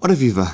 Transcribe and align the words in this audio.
Ora 0.00 0.14
viva! 0.14 0.46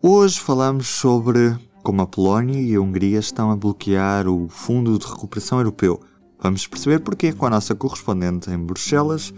Hoje 0.00 0.40
falamos 0.40 0.86
sobre 0.86 1.54
como 1.82 2.00
a 2.00 2.06
Polónia 2.06 2.58
e 2.58 2.74
a 2.74 2.80
Hungria 2.80 3.18
estão 3.18 3.50
a 3.50 3.56
bloquear 3.56 4.26
o 4.26 4.48
Fundo 4.48 4.98
de 4.98 5.04
Recuperação 5.04 5.58
Europeu. 5.58 6.00
Vamos 6.38 6.66
perceber 6.66 7.00
porquê 7.00 7.30
com 7.30 7.44
a 7.44 7.50
nossa 7.50 7.74
correspondente 7.74 8.50
em 8.50 8.56
Bruxelas, 8.56 9.34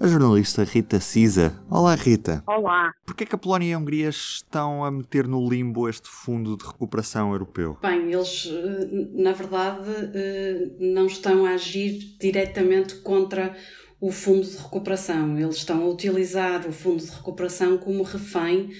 a 0.00 0.06
jornalista 0.06 0.64
Rita 0.64 0.98
Cisa. 0.98 1.62
Olá, 1.68 1.94
Rita. 1.94 2.42
Olá. 2.46 2.90
Porquê 3.04 3.26
que 3.26 3.34
a 3.34 3.38
Polónia 3.38 3.68
e 3.68 3.72
a 3.74 3.78
Hungria 3.78 4.08
estão 4.08 4.82
a 4.82 4.90
meter 4.90 5.28
no 5.28 5.46
limbo 5.46 5.90
este 5.90 6.08
Fundo 6.08 6.56
de 6.56 6.64
Recuperação 6.64 7.32
Europeu? 7.32 7.76
Bem, 7.82 8.10
eles, 8.10 8.48
eh, 8.50 8.88
na 9.12 9.32
verdade, 9.32 9.90
eh, 10.14 10.70
não 10.80 11.04
estão 11.04 11.44
a 11.44 11.50
agir 11.50 12.16
diretamente 12.18 12.94
contra 13.02 13.54
o 14.00 14.10
Fundo 14.10 14.46
de 14.46 14.56
Recuperação. 14.56 15.38
Eles 15.38 15.56
estão 15.56 15.82
a 15.82 15.88
utilizar 15.88 16.66
o 16.66 16.72
Fundo 16.72 17.04
de 17.04 17.10
Recuperação 17.10 17.76
como 17.76 18.02
refém 18.02 18.70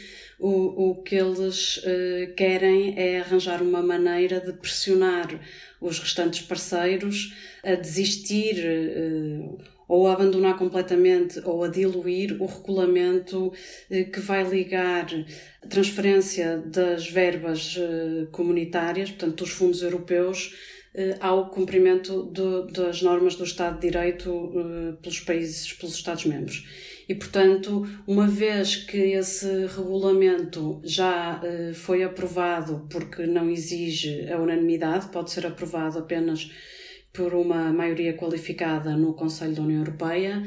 o, 0.43 0.91
o 0.91 1.03
que 1.03 1.15
eles 1.15 1.77
uh, 1.79 2.35
querem 2.37 2.99
é 2.99 3.21
arranjar 3.21 3.63
uma 3.63 3.81
maneira 3.81 4.41
de 4.41 4.53
pressionar 4.53 5.29
os 5.81 6.01
restantes 6.01 6.43
parceiros 6.43 7.33
a 7.63 7.77
desistir 7.77 8.57
uh, 8.57 9.59
ou 9.87 10.09
a 10.09 10.15
abandonar 10.15 10.59
completamente 10.59 11.41
ou 11.45 11.63
a 11.63 11.69
diluir 11.69 12.43
o 12.43 12.47
regulamento 12.47 13.47
uh, 13.47 14.11
que 14.11 14.19
vai 14.19 14.43
ligar 14.43 15.07
a 15.63 15.67
transferência 15.69 16.59
das 16.59 17.09
verbas 17.09 17.79
comunitárias, 18.33 19.11
portanto, 19.11 19.45
dos 19.45 19.51
fundos 19.51 19.81
europeus, 19.81 20.57
ao 21.21 21.49
cumprimento 21.49 22.31
das 22.73 23.01
normas 23.01 23.37
do 23.37 23.45
Estado 23.45 23.79
de 23.79 23.89
Direito 23.89 24.53
pelos 25.01 25.21
países, 25.21 25.73
pelos 25.73 25.95
Estados-membros. 25.95 26.65
E, 27.09 27.15
portanto, 27.15 27.87
uma 28.07 28.27
vez 28.27 28.77
que 28.77 28.97
esse 28.97 29.67
regulamento 29.67 30.81
já 30.85 31.41
uh, 31.41 31.75
foi 31.75 32.03
aprovado, 32.03 32.87
porque 32.91 33.27
não 33.27 33.51
exige 33.51 34.31
a 34.31 34.39
unanimidade, 34.39 35.09
pode 35.09 35.31
ser 35.31 35.47
aprovado 35.47 35.99
apenas 35.99 36.51
por 37.13 37.35
uma 37.35 37.73
maioria 37.73 38.15
qualificada 38.15 38.97
no 38.97 39.15
Conselho 39.15 39.55
da 39.55 39.63
União 39.63 39.81
Europeia, 39.81 40.43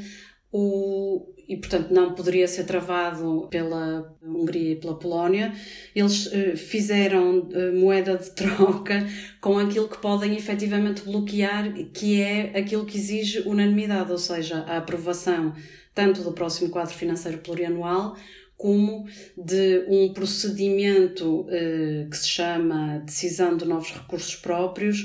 o, 0.52 1.34
e, 1.48 1.56
portanto, 1.56 1.92
não 1.92 2.14
poderia 2.14 2.48
ser 2.48 2.64
travado 2.64 3.46
pela 3.50 4.16
Hungria 4.22 4.72
e 4.72 4.76
pela 4.76 4.98
Polónia. 4.98 5.52
Eles 5.94 6.26
uh, 6.26 6.56
fizeram 6.56 7.40
uh, 7.40 7.78
moeda 7.78 8.16
de 8.16 8.30
troca 8.34 9.06
com 9.40 9.58
aquilo 9.58 9.88
que 9.88 9.98
podem 9.98 10.34
efetivamente 10.34 11.02
bloquear, 11.02 11.72
que 11.92 12.20
é 12.20 12.58
aquilo 12.58 12.84
que 12.84 12.96
exige 12.96 13.40
unanimidade, 13.40 14.10
ou 14.10 14.18
seja, 14.18 14.60
a 14.60 14.78
aprovação 14.78 15.54
tanto 15.96 16.22
do 16.22 16.32
próximo 16.32 16.68
quadro 16.68 16.94
financeiro 16.94 17.38
plurianual, 17.38 18.14
como 18.54 19.06
de 19.36 19.84
um 19.88 20.12
procedimento 20.12 21.46
eh, 21.48 22.06
que 22.10 22.16
se 22.16 22.28
chama 22.28 23.02
decisão 23.04 23.56
de 23.56 23.64
novos 23.64 23.90
recursos 23.92 24.36
próprios, 24.36 24.98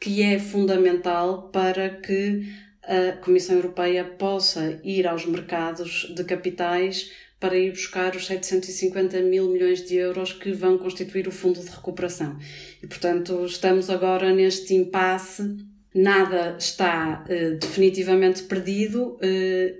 que 0.00 0.22
é 0.22 0.38
fundamental 0.38 1.50
para 1.50 1.90
que 1.90 2.42
a 2.82 3.12
Comissão 3.18 3.56
Europeia 3.56 4.02
possa 4.02 4.80
ir 4.82 5.06
aos 5.06 5.26
mercados 5.26 6.10
de 6.16 6.24
capitais 6.24 7.10
para 7.38 7.56
ir 7.56 7.70
buscar 7.70 8.16
os 8.16 8.26
750 8.26 9.20
mil 9.20 9.50
milhões 9.50 9.86
de 9.86 9.96
euros 9.96 10.32
que 10.32 10.52
vão 10.52 10.78
constituir 10.78 11.28
o 11.28 11.32
Fundo 11.32 11.60
de 11.60 11.70
Recuperação. 11.70 12.38
E, 12.82 12.86
portanto, 12.86 13.44
estamos 13.44 13.90
agora 13.90 14.32
neste 14.34 14.74
impasse 14.74 15.56
nada 15.94 16.56
está 16.58 17.24
uh, 17.24 17.58
definitivamente 17.58 18.44
perdido, 18.44 19.16
uh, 19.16 19.18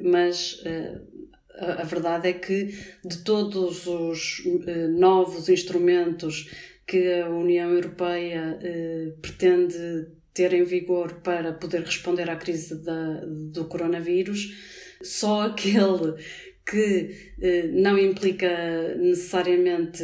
mas 0.03 0.55
uh, 0.63 1.01
a, 1.55 1.83
a, 1.83 1.85
verdade 1.85 2.29
é 2.29 2.33
que 2.33 2.75
de 3.05 3.19
todos 3.19 3.87
os 3.87 4.43
novos 4.99 5.49
instrumentos 5.49 6.51
que 6.87 7.21
a 7.21 7.29
União 7.29 7.71
Europeia 7.71 8.59
pretende 9.23 10.09
ter 10.35 10.53
em 10.55 10.65
vigor 10.65 11.21
para 11.23 11.53
poder 11.53 11.83
responder 11.83 12.29
à 12.29 12.35
crise 12.35 12.83
da, 12.83 13.21
do 13.53 13.67
coronavírus, 13.67 14.57
só 15.03 15.43
aquele 15.43 16.15
que 16.69 17.33
não 17.75 17.99
implica 17.99 18.95
necessariamente 18.97 20.03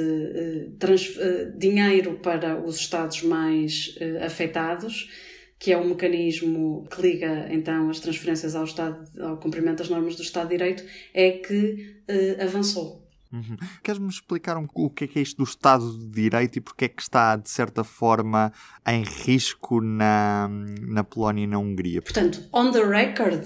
dinheiro 1.57 2.21
para 2.23 2.63
os 2.63 2.77
Estados 2.77 3.23
mais 3.23 3.97
afetados, 4.21 5.09
que 5.59 5.73
é 5.73 5.79
um 5.79 5.89
mecanismo 5.89 6.87
que 6.91 7.01
liga 7.01 7.49
então 7.51 7.89
as 7.89 8.01
transferências 8.01 8.55
ao, 8.55 8.65
Estado, 8.65 9.05
ao 9.21 9.39
cumprimento 9.39 9.79
das 9.79 9.89
normas 9.89 10.17
do 10.17 10.23
Estado 10.23 10.49
de 10.49 10.57
Direito, 10.57 10.85
é 11.15 11.33
que 11.33 11.97
uh, 12.09 12.43
avançou. 12.43 13.06
Uhum. 13.33 13.57
Queres-me 13.83 14.09
explicar 14.09 14.57
um, 14.57 14.67
o 14.75 14.91
que 14.91 15.05
é, 15.05 15.07
que 15.07 15.19
é 15.19 15.23
isto 15.23 15.39
do 15.39 15.45
Estado 15.45 15.99
de 15.99 16.07
Direito 16.07 16.57
e 16.57 16.61
porque 16.61 16.87
é 16.87 16.89
que 16.89 17.03
está, 17.03 17.37
de 17.37 17.51
certa 17.51 17.85
forma, 17.85 18.53
em 18.87 19.03
risco 19.03 19.81
na, 19.81 20.49
na 20.81 21.05
Polónia 21.05 21.45
e 21.45 21.47
na 21.47 21.59
Hungria? 21.59 22.03
Portanto, 22.03 22.43
on 22.53 22.71
the 22.73 22.83
record, 22.83 23.45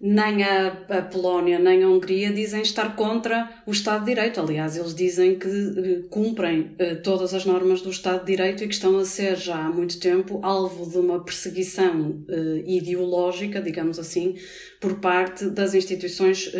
nem 0.00 0.42
a, 0.42 0.68
a, 0.88 1.02
Polónia 1.02 1.58
nem 1.58 1.82
a 1.82 1.88
Hungria 1.88 2.30
dizem 2.30 2.60
estar 2.60 2.94
contra 2.94 3.62
o 3.66 3.70
Estado 3.70 4.00
de 4.00 4.14
Direito. 4.14 4.40
Aliás, 4.40 4.76
eles 4.76 4.94
dizem 4.94 5.38
que 5.38 5.48
uh, 5.48 6.08
cumprem 6.08 6.76
uh, 6.80 7.02
todas 7.02 7.32
as 7.32 7.46
normas 7.46 7.80
do 7.80 7.90
Estado 7.90 8.20
de 8.20 8.26
Direito 8.26 8.62
e 8.62 8.68
que 8.68 8.74
estão 8.74 8.98
a 8.98 9.04
ser 9.04 9.36
já 9.36 9.56
há 9.56 9.70
muito 9.70 9.98
tempo 9.98 10.38
alvo 10.42 10.88
de 10.90 10.98
uma 10.98 11.24
perseguição 11.24 12.24
uh, 12.28 12.56
ideológica, 12.66 13.60
digamos 13.60 13.98
assim, 13.98 14.36
por 14.80 14.96
parte 15.00 15.48
das 15.48 15.74
instituições 15.74 16.52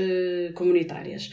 comunitárias. 0.54 1.30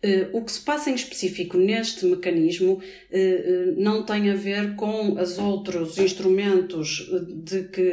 Uh, 0.00 0.30
o 0.32 0.44
que 0.44 0.52
se 0.52 0.60
passa 0.60 0.90
em 0.90 0.94
específico 0.94 1.56
neste 1.56 2.06
mecanismo 2.06 2.74
uh, 2.74 2.78
uh, 2.78 3.74
não 3.76 4.04
tem 4.04 4.30
a 4.30 4.34
ver 4.36 4.76
com 4.76 5.20
os 5.20 5.38
outros 5.38 5.98
instrumentos 5.98 7.10
de 7.28 7.64
que 7.64 7.92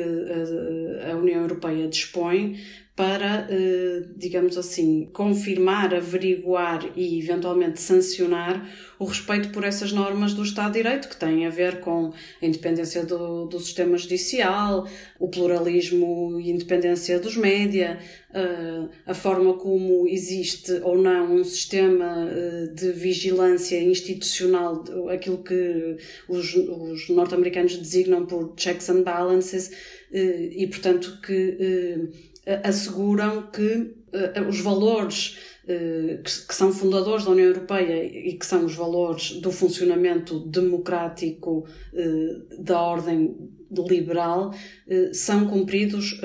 a 1.12 1.16
União 1.16 1.42
Europeia 1.42 1.88
dispõe 1.88 2.60
para, 2.96 3.46
eh, 3.50 4.06
digamos 4.16 4.58
assim, 4.58 5.10
confirmar, 5.12 5.94
averiguar 5.94 6.94
e 6.96 7.20
eventualmente 7.20 7.82
sancionar 7.82 8.66
o 8.98 9.04
respeito 9.04 9.50
por 9.50 9.66
essas 9.66 9.92
normas 9.92 10.34
do 10.34 10.42
Estado 10.42 10.72
de 10.72 10.82
Direito, 10.82 11.10
que 11.10 11.18
têm 11.18 11.46
a 11.46 11.50
ver 11.50 11.82
com 11.82 12.14
a 12.42 12.46
independência 12.46 13.06
do, 13.06 13.48
do 13.48 13.60
sistema 13.60 13.98
judicial, 13.98 14.88
o 15.20 15.28
pluralismo 15.28 16.40
e 16.40 16.50
independência 16.50 17.20
dos 17.20 17.36
média, 17.36 18.00
eh, 18.34 18.88
a 19.06 19.14
forma 19.14 19.56
como 19.56 20.08
existe 20.08 20.72
ou 20.82 20.98
não 20.98 21.36
um 21.36 21.44
sistema 21.44 22.30
eh, 22.32 22.68
de 22.74 22.94
vigilância 22.94 23.78
institucional, 23.84 24.86
aquilo 25.10 25.40
que 25.40 25.98
os, 26.30 26.56
os 26.56 27.10
norte-americanos 27.10 27.76
designam 27.76 28.26
por 28.26 28.54
checks 28.56 28.90
and 28.90 29.04
balances, 29.04 29.70
e 30.14 30.66
portanto 30.68 31.20
que 31.22 31.58
asseguram 32.64 33.48
que 33.52 33.64
uh, 33.64 34.48
os 34.48 34.60
valores 34.60 35.38
uh, 35.64 36.22
que, 36.22 36.56
são 36.56 36.72
fundadores 36.72 37.26
da 37.26 37.32
União 37.32 37.48
Europeia 37.48 38.04
e 38.04 38.34
que 38.38 38.46
são 38.46 38.66
os 38.66 38.76
valores 38.76 39.32
do 39.42 39.52
funcionamento 39.52 40.40
democrático 40.40 41.68
da 42.60 42.80
ordem 42.80 43.36
liberal 43.90 44.54
são 45.12 45.48
cumpridos 45.48 46.20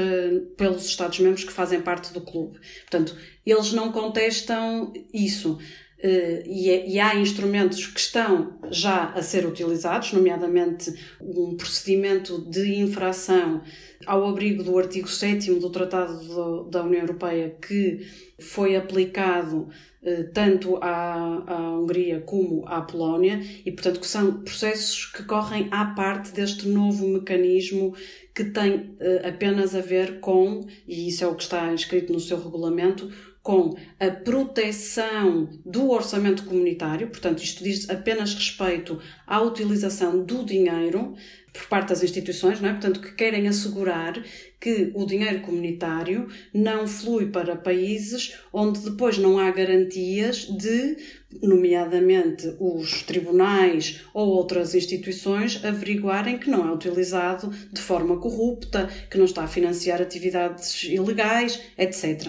pelos 0.56 0.84
Estados-membros 0.86 1.42
que 1.42 1.52
fazem 1.52 1.80
parte 1.80 2.12
do 2.12 2.20
clube. 2.20 2.58
Portanto, 2.82 3.16
eles 3.44 3.72
não 3.72 3.90
contestam 3.90 4.92
isso. 5.12 5.58
Uh, 6.02 6.40
e, 6.46 6.70
é, 6.70 6.88
e, 6.88 6.98
há 6.98 7.14
instrumentos 7.14 7.86
que 7.86 8.00
estão 8.00 8.58
já 8.70 9.10
a 9.10 9.22
ser 9.22 9.44
utilizados, 9.44 10.14
nomeadamente 10.14 10.90
um 11.20 11.54
procedimento 11.54 12.40
de 12.50 12.76
infração 12.76 13.60
ao 14.06 14.26
abrigo 14.26 14.62
do 14.62 14.78
artigo 14.78 15.06
7 15.06 15.56
do 15.56 15.68
Tratado 15.68 16.18
do, 16.24 16.64
da 16.64 16.82
União 16.82 17.02
Europeia, 17.02 17.54
que 17.60 18.06
foi 18.38 18.76
aplicado 18.76 19.68
uh, 20.02 20.32
tanto 20.32 20.76
à, 20.76 21.44
à, 21.46 21.78
Hungria 21.78 22.20
como 22.20 22.66
à 22.66 22.80
Polónia, 22.80 23.38
e 23.66 23.70
portanto 23.70 24.00
que 24.00 24.06
são 24.06 24.42
processos 24.42 25.04
que 25.04 25.22
correm 25.24 25.68
à 25.70 25.84
parte 25.84 26.32
deste 26.32 26.66
novo 26.66 27.06
mecanismo 27.06 27.94
que 28.34 28.44
tem 28.44 28.74
uh, 28.74 29.28
apenas 29.28 29.74
a 29.74 29.82
ver 29.82 30.18
com, 30.20 30.66
e 30.88 31.08
isso 31.08 31.22
é 31.24 31.26
o 31.26 31.34
que 31.34 31.42
está 31.42 31.74
escrito 31.74 32.10
no 32.10 32.20
seu 32.20 32.42
regulamento, 32.42 33.12
com 33.42 33.74
a 33.98 34.10
proteção 34.10 35.48
do 35.64 35.90
orçamento 35.90 36.44
comunitário, 36.44 37.08
portanto, 37.08 37.42
isto 37.42 37.64
diz 37.64 37.88
apenas 37.88 38.34
respeito 38.34 39.00
à 39.26 39.40
utilização 39.40 40.22
do 40.22 40.44
dinheiro 40.44 41.14
por 41.52 41.66
parte 41.66 41.88
das 41.88 42.02
instituições, 42.02 42.60
não 42.60 42.68
é? 42.68 42.72
portanto, 42.72 43.00
que 43.00 43.12
querem 43.12 43.48
assegurar 43.48 44.22
que 44.60 44.92
o 44.94 45.04
dinheiro 45.04 45.40
comunitário 45.40 46.28
não 46.54 46.86
flui 46.86 47.26
para 47.26 47.56
países 47.56 48.36
onde 48.52 48.80
depois 48.80 49.18
não 49.18 49.38
há 49.38 49.50
garantias 49.50 50.44
de, 50.44 50.96
nomeadamente 51.42 52.54
os 52.60 53.02
tribunais 53.02 54.02
ou 54.14 54.28
outras 54.28 54.74
instituições, 54.74 55.64
averiguarem 55.64 56.38
que 56.38 56.50
não 56.50 56.68
é 56.68 56.72
utilizado 56.72 57.50
de 57.72 57.80
forma 57.80 58.18
corrupta, 58.18 58.88
que 59.10 59.18
não 59.18 59.24
está 59.24 59.42
a 59.42 59.48
financiar 59.48 60.00
atividades 60.00 60.84
ilegais, 60.84 61.60
etc. 61.76 62.28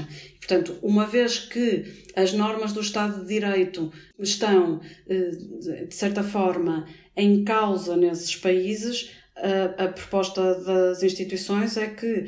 Portanto, 0.51 0.77
uma 0.81 1.05
vez 1.07 1.39
que 1.39 1.85
as 2.13 2.33
normas 2.33 2.73
do 2.73 2.81
Estado 2.81 3.21
de 3.21 3.27
Direito 3.27 3.89
estão, 4.19 4.81
de 5.07 5.95
certa 5.95 6.21
forma, 6.21 6.85
em 7.15 7.45
causa 7.45 7.95
nesses 7.95 8.35
países, 8.35 9.11
a, 9.37 9.85
a 9.85 9.87
proposta 9.87 10.55
das 10.55 11.03
instituições 11.03 11.77
é 11.77 11.87
que, 11.87 12.25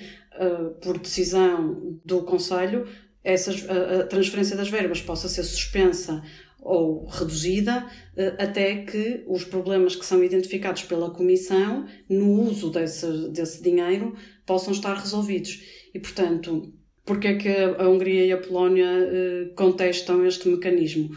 por 0.81 0.99
decisão 0.99 1.99
do 2.05 2.21
Conselho, 2.21 2.87
essas, 3.21 3.69
a, 3.69 4.03
a 4.03 4.03
transferência 4.05 4.55
das 4.55 4.69
verbas 4.69 5.01
possa 5.01 5.27
ser 5.27 5.43
suspensa 5.43 6.23
ou 6.61 7.05
reduzida 7.05 7.85
eh, 8.15 8.35
até 8.39 8.85
que 8.85 9.25
os 9.27 9.43
problemas 9.43 9.97
que 9.97 10.05
são 10.05 10.23
identificados 10.23 10.83
pela 10.83 11.11
Comissão 11.11 11.85
no 12.07 12.41
uso 12.41 12.69
desse, 12.69 13.27
desse 13.31 13.61
dinheiro 13.61 14.15
possam 14.45 14.71
estar 14.71 14.93
resolvidos. 14.93 15.61
E, 15.93 15.99
portanto, 15.99 16.73
porque 17.05 17.27
é 17.27 17.35
que 17.35 17.49
a 17.49 17.87
Hungria 17.87 18.25
e 18.25 18.31
a 18.31 18.37
Polónia 18.37 18.87
eh, 18.87 19.51
contestam 19.55 20.25
este 20.25 20.47
mecanismo? 20.47 21.09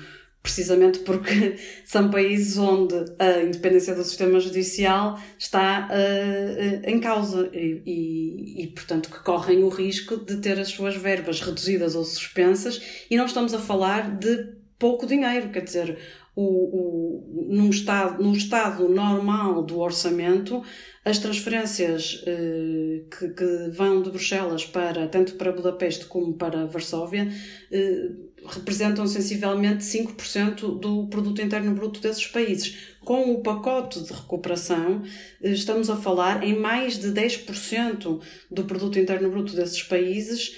Precisamente 0.42 1.00
porque 1.00 1.56
são 1.84 2.10
países 2.10 2.56
onde 2.58 2.94
a 3.18 3.42
independência 3.42 3.94
do 3.94 4.04
sistema 4.04 4.38
judicial 4.40 5.20
está 5.38 5.88
uh, 5.88 6.88
em 6.88 7.00
causa. 7.00 7.50
E, 7.52 7.82
e, 7.84 8.62
e, 8.62 8.66
portanto, 8.68 9.10
que 9.10 9.22
correm 9.24 9.64
o 9.64 9.68
risco 9.68 10.16
de 10.16 10.36
ter 10.36 10.58
as 10.58 10.68
suas 10.68 10.96
verbas 10.96 11.40
reduzidas 11.40 11.94
ou 11.94 12.04
suspensas, 12.04 12.80
e 13.10 13.16
não 13.16 13.26
estamos 13.26 13.54
a 13.54 13.58
falar 13.58 14.16
de 14.18 14.54
pouco 14.78 15.06
dinheiro, 15.06 15.50
quer 15.50 15.64
dizer, 15.64 15.98
o, 16.36 16.42
o, 16.42 17.46
num, 17.48 17.70
estado, 17.70 18.22
num 18.22 18.34
estado 18.34 18.86
normal 18.90 19.62
do 19.62 19.80
orçamento, 19.80 20.62
as 21.02 21.18
transferências 21.18 22.22
eh, 22.26 23.04
que, 23.10 23.28
que, 23.30 23.70
vão 23.70 24.02
de 24.02 24.10
Bruxelas 24.10 24.66
para, 24.66 25.08
tanto 25.08 25.36
para 25.36 25.50
Budapeste 25.50 26.04
como 26.04 26.34
para 26.34 26.66
Varsóvia, 26.66 27.32
eh, 27.72 28.10
representam 28.44 29.06
sensivelmente 29.06 29.82
5% 29.82 30.78
do 30.78 31.06
produto 31.06 31.40
interno 31.40 31.74
bruto 31.74 32.00
desses 32.00 32.26
países. 32.26 32.96
Com 33.00 33.32
o 33.32 33.40
pacote 33.40 34.02
de 34.02 34.12
recuperação, 34.12 35.02
eh, 35.42 35.52
estamos 35.52 35.88
a 35.88 35.96
falar 35.96 36.44
em 36.44 36.58
mais 36.58 36.98
de 36.98 37.12
10% 37.12 38.20
do 38.50 38.64
produto 38.64 38.98
interno 38.98 39.30
bruto 39.30 39.56
desses 39.56 39.82
países 39.82 40.54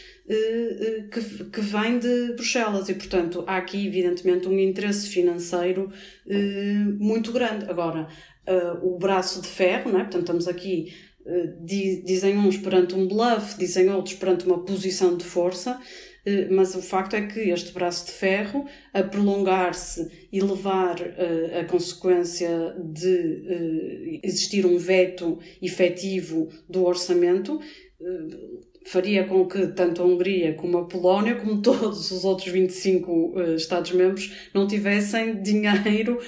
que, 1.11 1.45
que 1.45 1.61
vem 1.61 1.99
de 1.99 2.35
Bruxelas 2.35 2.89
e, 2.89 2.95
portanto, 2.95 3.45
há 3.47 3.57
aqui, 3.57 3.87
evidentemente, 3.87 4.47
um 4.47 4.59
interesse 4.59 5.09
financeiro 5.09 5.91
eh, 6.29 6.85
muito 6.99 7.33
grande. 7.33 7.65
Agora, 7.71 8.09
o 8.83 8.99
braço 8.99 9.43
de 9.43 9.49
ferro, 9.49 9.93
não 9.93 10.01
é? 10.01 10.05
portanto, 10.05 10.23
estamos 10.23 10.49
aqui, 10.49 10.95
dizem 11.63 12.39
uns 12.39 12.57
perante 12.57 12.95
um 12.95 13.07
bluff, 13.07 13.59
dizem 13.59 13.91
outros 13.91 14.15
perante 14.15 14.47
uma 14.47 14.65
posição 14.65 15.19
de 15.19 15.25
força, 15.25 15.79
mas 16.51 16.75
o 16.75 16.81
facto 16.81 17.15
é 17.15 17.27
que 17.27 17.41
este 17.41 17.73
braço 17.73 18.07
de 18.07 18.13
ferro, 18.13 18.65
a 18.95 19.03
prolongar-se 19.03 20.29
e 20.33 20.41
levar 20.41 20.97
a 21.61 21.65
consequência 21.67 22.75
de 22.83 24.21
existir 24.23 24.65
um 24.65 24.79
veto 24.79 25.39
efetivo 25.61 26.49
do 26.67 26.87
orçamento, 26.87 27.61
faria 28.91 29.25
com 29.25 29.47
que 29.47 29.67
tanto 29.69 30.03
a 30.03 30.05
Hungria 30.05 30.55
como 30.55 30.79
a 30.79 30.85
Polónia, 30.85 31.37
como 31.37 31.61
todos 31.63 32.11
os 32.11 32.25
outros 32.25 32.49
25 32.49 33.13
uh, 33.13 33.41
eh, 33.41 33.55
Estados-membros, 33.55 34.33
não 34.55 34.67
tivessem 34.67 35.43
dinheiro, 35.43 36.19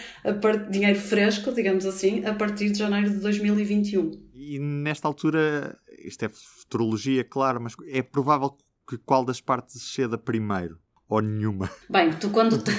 part... 0.40 0.70
dinheiro 0.70 0.98
fresco, 0.98 1.52
digamos 1.52 1.86
assim, 1.86 2.24
a 2.24 2.34
partir 2.34 2.70
de 2.70 2.78
janeiro 2.78 3.10
de 3.10 3.16
2021. 3.16 4.10
E 4.34 4.58
nesta 4.58 5.06
altura, 5.06 5.78
isto 6.04 6.24
é 6.24 6.28
futurologia, 6.28 7.24
claro, 7.24 7.60
mas 7.60 7.74
é 7.88 8.02
provável 8.02 8.56
que 8.88 8.98
qual 8.98 9.24
das 9.24 9.40
partes 9.40 9.80
ceda 9.82 10.18
primeiro? 10.18 10.78
Ou 11.08 11.20
nenhuma? 11.20 11.68
Bem, 11.88 12.12
tu 12.12 12.30
quando. 12.30 12.62
Te... 12.62 12.70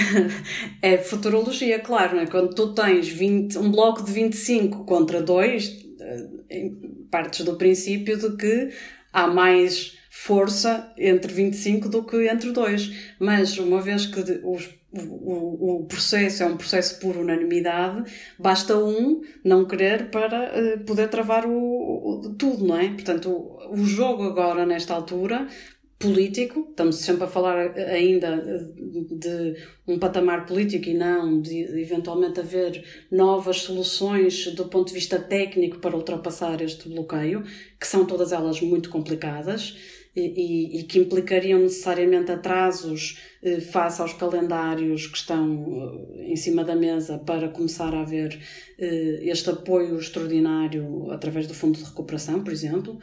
é 0.80 0.96
futurologia, 0.96 1.78
claro, 1.78 2.18
é? 2.18 2.26
quando 2.26 2.54
tu 2.54 2.72
tens 2.72 3.06
20, 3.06 3.58
um 3.58 3.70
bloco 3.70 4.02
de 4.02 4.10
25 4.10 4.86
contra 4.86 5.22
2, 5.22 5.84
eh, 5.93 5.93
partes 7.10 7.44
do 7.44 7.56
princípio 7.56 8.16
de 8.16 8.36
que 8.36 8.70
há 9.12 9.26
mais 9.26 9.96
força 10.10 10.92
entre 10.96 11.32
25 11.32 11.88
do 11.88 12.04
que 12.04 12.28
entre 12.28 12.52
dois. 12.52 12.90
Mas 13.18 13.58
uma 13.58 13.80
vez 13.80 14.06
que 14.06 14.20
os, 14.44 14.70
o, 14.92 15.80
o, 15.80 15.84
processo 15.86 16.42
é 16.42 16.46
um 16.46 16.56
processo 16.56 17.00
por 17.00 17.16
unanimidade, 17.16 18.10
basta 18.38 18.76
um 18.76 19.22
não 19.44 19.64
querer 19.64 20.10
para 20.10 20.52
uh, 20.52 20.84
poder 20.84 21.08
travar 21.08 21.46
o, 21.46 21.50
o, 21.52 22.34
tudo, 22.38 22.64
não 22.64 22.78
é? 22.78 22.88
Portanto, 22.90 23.28
o, 23.28 23.74
o 23.74 23.84
jogo 23.84 24.22
agora, 24.22 24.64
nesta 24.64 24.94
altura, 24.94 25.48
político, 26.04 26.66
estamos 26.68 26.96
sempre 26.96 27.24
a 27.24 27.26
falar 27.26 27.74
ainda 27.78 28.36
de 29.10 29.56
um 29.88 29.98
patamar 29.98 30.44
político 30.44 30.90
e 30.90 30.94
não 30.94 31.40
de 31.40 31.62
eventualmente 31.80 32.40
haver 32.40 32.84
novas 33.10 33.62
soluções 33.62 34.48
do 34.54 34.66
ponto 34.66 34.88
de 34.88 34.94
vista 34.94 35.18
técnico 35.18 35.78
para 35.78 35.96
ultrapassar 35.96 36.60
este 36.60 36.90
bloqueio, 36.90 37.42
que 37.80 37.86
são 37.86 38.04
todas 38.04 38.32
elas 38.32 38.60
muito 38.60 38.90
complicadas. 38.90 39.76
E, 40.16 40.78
e, 40.78 40.82
que 40.84 41.00
implicariam 41.00 41.58
necessariamente 41.58 42.30
atrasos 42.30 43.18
eh, 43.42 43.58
face 43.58 44.00
aos 44.00 44.12
calendários 44.12 45.08
que 45.08 45.16
estão 45.16 46.14
eh, 46.20 46.30
em 46.30 46.36
cima 46.36 46.62
da 46.62 46.76
mesa 46.76 47.18
para 47.18 47.48
começar 47.48 47.92
a 47.92 48.02
haver 48.02 48.40
eh, 48.78 49.18
este 49.22 49.50
apoio 49.50 49.98
extraordinário 49.98 51.10
através 51.10 51.48
do 51.48 51.54
Fundo 51.54 51.78
de 51.78 51.84
Recuperação, 51.84 52.44
por 52.44 52.52
exemplo. 52.52 53.00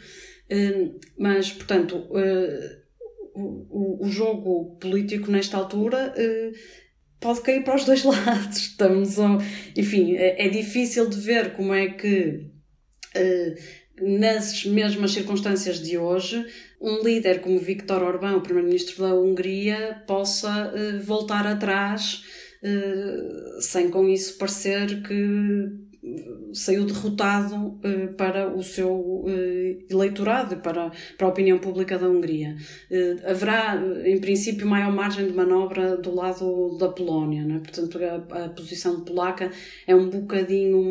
Eh, 0.52 0.92
mas, 1.18 1.54
portanto, 1.54 2.08
eh, 2.14 2.81
o, 3.36 4.06
o, 4.06 4.10
jogo 4.10 4.78
político 4.78 5.32
nesta 5.32 5.58
altura 5.58 6.14
uh, 6.18 6.52
pode 7.20 7.42
cair 7.42 7.64
para 7.64 7.76
os 7.76 7.86
dois 7.86 8.04
lados. 8.06 8.58
Estamos, 8.58 9.20
a, 9.20 9.38
enfim, 9.76 10.16
é, 10.16 10.46
é, 10.46 10.50
difícil 10.50 11.10
de 11.10 11.20
ver 11.20 11.54
como 11.54 11.74
é 11.74 11.90
que 11.90 12.50
uh, 13.16 14.20
nas 14.20 14.66
mesmas 14.66 15.12
circunstâncias 15.12 15.82
de 15.82 15.98
hoje 15.98 16.46
um 16.82 17.04
líder 17.04 17.42
como 17.42 17.60
Viktor 17.60 18.02
Orbán, 18.02 18.38
o 18.38 18.42
primeiro-ministro 18.42 19.04
da 19.04 19.14
Hungria, 19.14 20.04
possa 20.08 20.74
uh, 20.74 21.04
voltar 21.04 21.46
atrás 21.48 22.24
sem 23.60 23.90
com 23.90 24.08
isso 24.08 24.38
parecer 24.38 25.02
que 25.02 25.91
saiu 26.54 26.86
derrotado 26.86 27.56
uh, 27.56 28.14
para 28.18 28.54
o 28.54 28.64
seu 28.64 28.92
uh, 28.92 29.84
eleitorado, 29.90 30.58
para, 30.58 30.92
para 31.18 31.28
a 31.28 31.30
opinião 31.30 31.60
pública 31.60 31.98
da 31.98 32.10
Hungria. 32.10 32.56
Uh, 32.90 33.30
haverá, 33.30 33.82
em 34.04 34.20
princípio, 34.20 34.68
maior 34.68 34.92
margem 34.92 35.28
de 35.28 35.34
manobra 35.34 35.98
do 35.98 36.14
lado 36.14 36.78
da 36.78 36.90
Polónia, 36.90 37.44
né? 37.46 37.60
portanto, 37.60 38.00
a, 38.04 38.46
a 38.46 38.50
posição 38.50 39.02
polaca 39.02 39.52
é 39.86 39.96
um 39.96 40.10
bocadinho 40.10 40.82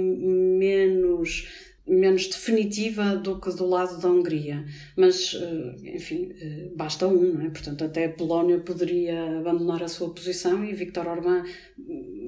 menos 0.59 1.49
menos 1.89 2.29
definitiva 2.29 3.17
do 3.17 3.41
que 3.41 3.51
do 3.51 3.67
lado 3.67 4.01
da 4.01 4.09
Hungria. 4.09 4.65
Mas, 4.97 5.35
enfim, 5.83 6.31
basta 6.77 7.09
um, 7.09 7.33
não 7.33 7.47
é? 7.47 7.51
Portanto, 7.51 7.83
até 7.83 8.05
a 8.05 8.13
Polónia 8.13 8.61
poderia 8.61 9.39
abandonar 9.39 9.83
a 9.83 9.89
sua 9.89 10.15
posição 10.15 10.65
e 10.65 10.73
Viktor 10.73 11.09
Orbán 11.09 11.43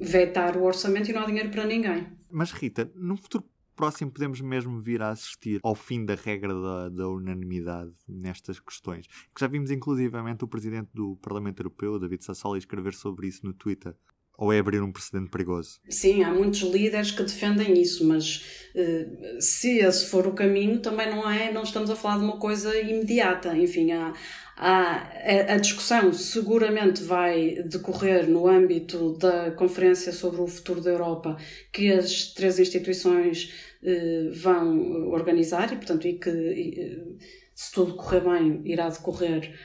vetar 0.01 0.57
o 0.57 0.65
orçamento 0.65 1.09
e 1.09 1.13
não 1.13 1.21
há 1.21 1.25
dinheiro 1.25 1.49
para 1.49 1.65
ninguém. 1.65 2.05
Mas 2.33 2.51
Rita, 2.51 2.91
no 2.95 3.15
futuro 3.15 3.45
próximo 3.75 4.11
podemos 4.11 4.41
mesmo 4.41 4.79
vir 4.79 5.03
a 5.03 5.09
assistir 5.09 5.59
ao 5.63 5.75
fim 5.75 6.03
da 6.03 6.15
regra 6.15 6.53
da, 6.53 6.89
da, 6.89 7.07
unanimidade 7.07 7.93
nestas 8.07 8.59
questões. 8.59 9.05
Que 9.07 9.39
já 9.39 9.47
vimos 9.47 9.69
inclusivamente 9.69 10.43
o 10.43 10.47
presidente 10.47 10.89
do 10.93 11.15
Parlamento 11.17 11.59
Europeu, 11.59 11.99
David 11.99 12.23
Sassoli, 12.23 12.57
escrever 12.57 12.95
sobre 12.95 13.27
isso 13.27 13.45
no 13.45 13.53
Twitter. 13.53 13.95
Ou 14.43 14.51
é 14.51 14.59
abrir 14.59 14.81
um 14.81 14.91
precedente 14.91 15.29
perigoso? 15.29 15.79
Sim, 15.87 16.21
há 16.21 16.29
muitos 16.29 16.59
líderes 16.63 17.11
que 17.11 17.23
defendem 17.23 17.81
isso, 17.81 18.05
mas 18.05 18.43
uh, 18.75 19.41
se 19.41 19.77
esse 19.77 20.07
for 20.07 20.27
o 20.27 20.33
caminho, 20.33 20.81
também 20.81 21.09
não 21.09 21.31
é, 21.31 21.49
não 21.49 21.63
estamos 21.63 21.89
a 21.89 21.95
falar 21.95 22.17
de 22.17 22.25
uma 22.25 22.35
coisa 22.35 22.77
imediata. 22.77 23.55
Enfim, 23.55 23.93
há, 23.93 24.13
há, 24.57 25.53
a 25.53 25.57
discussão 25.57 26.11
seguramente 26.11 27.01
vai 27.03 27.63
decorrer 27.63 28.29
no 28.29 28.45
âmbito 28.45 29.17
da 29.17 29.51
Conferência 29.51 30.11
sobre 30.11 30.41
o 30.41 30.47
Futuro 30.47 30.81
da 30.81 30.91
Europa, 30.91 31.37
que 31.71 31.89
as 31.93 32.33
três 32.33 32.59
instituições 32.59 33.49
uh, 33.81 34.33
vão 34.33 35.07
organizar 35.07 35.71
e, 35.71 35.77
portanto, 35.77 36.05
e 36.05 36.15
que, 36.15 36.29
uh, 36.29 37.17
se 37.55 37.71
tudo 37.71 37.93
correr 37.93 38.19
bem, 38.19 38.61
irá 38.65 38.89
decorrer 38.89 39.57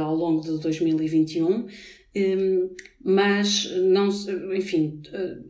ao 0.00 0.14
longo 0.14 0.40
de 0.40 0.58
2021. 0.60 1.66
Mas 3.04 3.68
não, 3.76 4.08
enfim, 4.54 5.02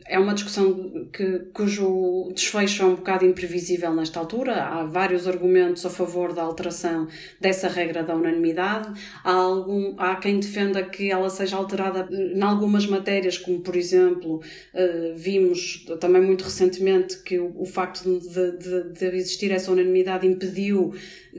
é 0.06 0.18
uma 0.18 0.32
discussão 0.32 1.06
que, 1.12 1.40
cujo 1.52 2.32
desfecho 2.34 2.82
é 2.82 2.86
um 2.86 2.94
bocado 2.94 3.26
imprevisível 3.26 3.94
nesta 3.94 4.18
altura. 4.18 4.54
Há 4.64 4.84
vários 4.84 5.28
argumentos 5.28 5.84
a 5.84 5.90
favor 5.90 6.32
da 6.32 6.42
alteração 6.42 7.06
dessa 7.38 7.68
regra 7.68 8.02
da 8.02 8.16
unanimidade. 8.16 8.98
Há, 9.22 9.32
algum, 9.32 9.94
há 9.98 10.16
quem 10.16 10.40
defenda 10.40 10.82
que 10.82 11.10
ela 11.10 11.28
seja 11.28 11.56
alterada 11.56 12.08
em 12.10 12.40
algumas 12.42 12.86
matérias, 12.86 13.36
como 13.36 13.60
por 13.60 13.76
exemplo, 13.76 14.40
eh, 14.72 15.12
vimos 15.14 15.84
também 16.00 16.22
muito 16.22 16.44
recentemente 16.44 17.22
que 17.22 17.38
o, 17.38 17.52
o 17.54 17.66
facto 17.66 18.18
de, 18.18 18.52
de, 18.56 18.92
de 18.92 19.16
existir 19.16 19.50
essa 19.50 19.70
unanimidade 19.70 20.26
impediu 20.26 20.94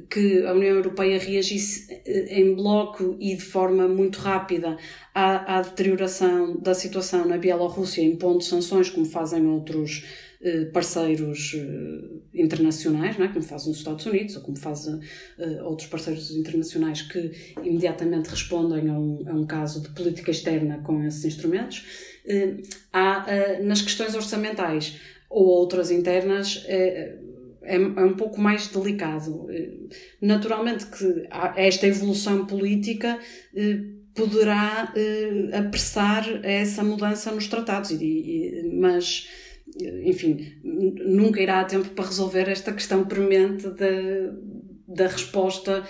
que 0.09 0.45
a 0.45 0.53
União 0.53 0.75
Europeia 0.75 1.17
reagisse 1.19 1.91
eh, 2.05 2.39
em 2.39 2.53
bloco 2.53 3.17
e 3.19 3.35
de 3.35 3.43
forma 3.43 3.87
muito 3.87 4.19
rápida 4.19 4.77
à, 5.13 5.57
à 5.57 5.61
deterioração 5.61 6.02
da 6.61 6.73
situação 6.73 7.27
na 7.27 7.37
Bielorrússia, 7.37 8.01
impondo 8.03 8.43
sanções, 8.43 8.89
como 8.89 9.05
fazem 9.05 9.45
outros 9.45 10.03
eh, 10.41 10.65
parceiros 10.65 11.55
eh, 11.55 12.41
internacionais, 12.41 13.17
não 13.17 13.25
é? 13.25 13.29
como 13.29 13.43
fazem 13.43 13.71
os 13.71 13.77
Estados 13.77 14.05
Unidos 14.05 14.35
ou 14.35 14.41
como 14.41 14.57
fazem 14.57 14.99
outros 15.63 15.87
parceiros 15.87 16.31
internacionais 16.31 17.01
que 17.01 17.31
imediatamente 17.63 18.27
respondem 18.27 18.89
a 18.89 18.93
um, 18.93 19.23
a 19.27 19.33
um 19.33 19.45
caso 19.45 19.81
de 19.81 19.89
política 19.89 20.31
externa 20.31 20.79
com 20.79 21.03
esses 21.03 21.23
instrumentos. 21.23 21.85
Há, 22.91 23.25
nas 23.61 23.81
questões 23.81 24.15
orçamentais 24.15 24.99
ou 25.29 25.45
outras 25.45 25.91
internas, 25.91 26.63
é, 26.67 27.17
é 27.63 27.77
um 27.77 28.15
pouco 28.15 28.39
mais 28.39 28.67
delicado. 28.67 29.47
Naturalmente 30.21 30.85
que 30.87 31.27
esta 31.55 31.87
evolução 31.87 32.45
política 32.45 33.17
poderá 34.13 34.93
uh, 34.95 35.57
apressar 35.57 36.27
essa 36.43 36.83
mudança 36.83 37.31
nos 37.31 37.47
tratados, 37.47 37.91
e, 37.91 37.95
e, 37.95 38.71
mas, 38.73 39.27
enfim, 40.05 40.53
nunca 40.63 41.41
irá 41.41 41.61
a 41.61 41.65
tempo 41.65 41.89
para 41.89 42.05
resolver 42.05 42.47
esta 42.49 42.71
questão 42.71 43.05
premente 43.05 43.67
da, 43.69 44.33
da 44.87 45.07
resposta 45.07 45.83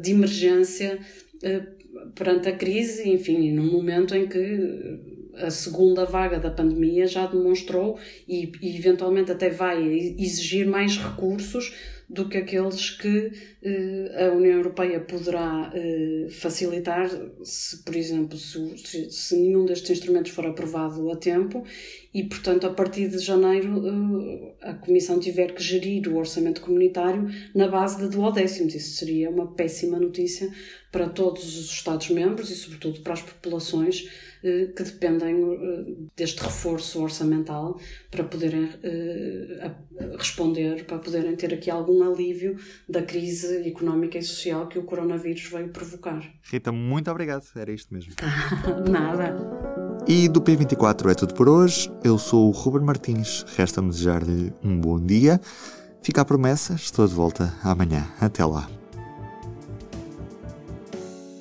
de 0.00 0.12
emergência 0.12 0.98
uh, 1.34 2.10
perante 2.14 2.48
a 2.48 2.56
crise, 2.56 3.08
enfim, 3.08 3.52
num 3.52 3.70
momento 3.70 4.14
em 4.14 4.26
que 4.26 5.16
a 5.36 5.50
segunda 5.50 6.04
vaga 6.04 6.38
da 6.38 6.50
pandemia 6.50 7.06
já 7.06 7.26
demonstrou 7.26 7.98
e, 8.26 8.50
e 8.62 8.76
eventualmente 8.76 9.30
até 9.30 9.50
vai 9.50 9.82
exigir 10.18 10.66
mais 10.66 10.96
recursos 10.96 11.74
do 12.08 12.28
que 12.28 12.38
aqueles 12.38 12.90
que 12.90 13.32
eh, 13.62 14.26
a 14.26 14.32
União 14.32 14.58
Europeia 14.58 15.00
poderá 15.00 15.72
eh, 15.74 16.28
facilitar 16.30 17.10
se, 17.42 17.82
por 17.82 17.96
exemplo, 17.96 18.38
se, 18.38 19.10
se, 19.10 19.36
nenhum 19.36 19.64
destes 19.64 19.90
instrumentos 19.90 20.30
for 20.30 20.46
aprovado 20.46 21.10
a 21.10 21.16
tempo 21.16 21.64
e, 22.14 22.22
portanto, 22.22 22.64
a 22.64 22.70
partir 22.70 23.08
de 23.08 23.18
janeiro 23.18 23.82
eh, 23.88 24.68
a 24.68 24.74
Comissão 24.74 25.18
tiver 25.18 25.52
que 25.52 25.62
gerir 25.62 26.08
o 26.08 26.16
orçamento 26.16 26.60
comunitário 26.60 27.28
na 27.52 27.66
base 27.66 27.98
de 28.00 28.08
duodécimos. 28.08 28.74
Isso 28.76 28.96
seria 28.96 29.28
uma 29.28 29.54
péssima 29.54 29.98
notícia 29.98 30.48
para 30.92 31.08
todos 31.08 31.58
os 31.58 31.72
Estados-membros 31.72 32.50
e, 32.50 32.54
sobretudo, 32.54 33.00
para 33.00 33.14
as 33.14 33.22
populações 33.22 34.08
que 34.76 34.82
dependem 34.82 35.36
eh, 35.42 35.94
deste 36.16 36.42
reforço 36.42 37.02
orçamental 37.02 37.78
para 38.10 38.24
poderem 38.24 38.70
eh, 38.82 39.70
responder, 40.16 40.84
para 40.84 40.98
poderem 40.98 41.34
ter 41.34 41.52
aqui 41.52 41.70
algum 41.70 42.02
alívio 42.02 42.56
da 42.88 43.02
crise 43.02 43.66
económica 43.68 44.18
e 44.18 44.22
social 44.22 44.68
que 44.68 44.78
o 44.78 44.84
coronavírus 44.84 45.48
veio 45.50 45.68
provocar. 45.70 46.22
Rita, 46.42 46.70
muito 46.70 47.10
obrigado. 47.10 47.44
Era 47.56 47.72
isto 47.72 47.92
mesmo. 47.92 48.12
Nada. 48.90 49.36
E 50.06 50.28
do 50.28 50.40
P24 50.40 51.10
é 51.10 51.14
tudo 51.14 51.34
por 51.34 51.48
hoje. 51.48 51.90
Eu 52.04 52.16
sou 52.18 52.48
o 52.48 52.52
Ruben 52.52 52.82
Martins. 52.82 53.44
Resta-me 53.56 53.90
desejar-lhe 53.90 54.52
um 54.62 54.78
bom 54.80 55.00
dia. 55.04 55.40
Fica 56.02 56.20
a 56.20 56.24
promessa, 56.24 56.74
estou 56.74 57.06
de 57.08 57.14
volta 57.14 57.52
amanhã. 57.64 58.06
Até 58.20 58.44
lá. 58.44 58.70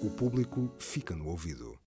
O 0.01 0.09
público 0.09 0.71
fica 0.79 1.15
no 1.15 1.27
ouvido. 1.27 1.75